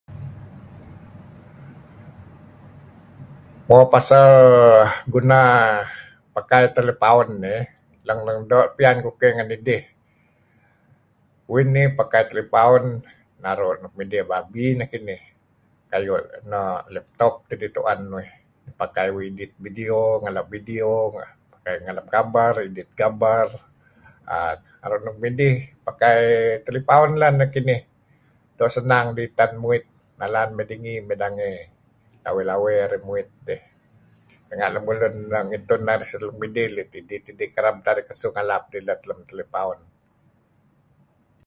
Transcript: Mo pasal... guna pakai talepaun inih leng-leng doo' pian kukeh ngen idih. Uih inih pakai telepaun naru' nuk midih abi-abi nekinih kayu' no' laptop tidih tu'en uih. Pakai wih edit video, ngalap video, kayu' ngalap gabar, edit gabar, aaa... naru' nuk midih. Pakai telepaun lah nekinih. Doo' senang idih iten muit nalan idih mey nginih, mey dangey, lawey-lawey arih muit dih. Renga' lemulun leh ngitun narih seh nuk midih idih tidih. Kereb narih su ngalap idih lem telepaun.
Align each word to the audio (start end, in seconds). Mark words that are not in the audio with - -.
Mo 3.67 3.77
pasal... 3.93 4.29
guna 5.13 5.39
pakai 6.35 6.65
talepaun 6.75 7.27
inih 7.35 7.61
leng-leng 8.07 8.39
doo' 8.51 8.71
pian 8.77 8.97
kukeh 9.05 9.31
ngen 9.33 9.55
idih. 9.57 9.81
Uih 11.51 11.63
inih 11.67 11.87
pakai 11.99 12.21
telepaun 12.29 12.83
naru' 13.43 13.75
nuk 13.81 13.93
midih 13.99 14.21
abi-abi 14.23 14.65
nekinih 14.79 15.21
kayu' 15.91 16.19
no' 16.51 16.83
laptop 16.95 17.33
tidih 17.49 17.69
tu'en 17.75 18.01
uih. 18.17 18.29
Pakai 18.81 19.07
wih 19.15 19.27
edit 19.31 19.51
video, 19.65 19.99
ngalap 20.21 20.45
video, 20.55 20.91
kayu' 21.63 21.81
ngalap 21.85 22.05
gabar, 22.15 22.53
edit 22.67 22.89
gabar, 22.99 23.47
aaa... 24.31 24.53
naru' 24.81 24.99
nuk 25.05 25.17
midih. 25.23 25.55
Pakai 25.87 26.19
telepaun 26.65 27.11
lah 27.21 27.31
nekinih. 27.39 27.81
Doo' 28.57 28.73
senang 28.77 29.05
idih 29.11 29.25
iten 29.31 29.51
muit 29.63 29.85
nalan 30.19 30.49
idih 30.53 30.57
mey 30.57 30.65
nginih, 30.81 30.97
mey 31.07 31.17
dangey, 31.21 31.57
lawey-lawey 32.23 32.75
arih 32.85 33.01
muit 33.07 33.29
dih. 33.47 33.61
Renga' 34.49 34.73
lemulun 34.75 35.15
leh 35.33 35.41
ngitun 35.49 35.81
narih 35.87 36.07
seh 36.11 36.19
nuk 36.25 36.35
midih 36.41 36.65
idih 36.83 37.19
tidih. 37.29 37.49
Kereb 37.55 37.75
narih 37.85 38.05
su 38.21 38.27
ngalap 38.35 38.63
idih 38.77 38.97
lem 39.09 39.19
telepaun. 39.29 39.79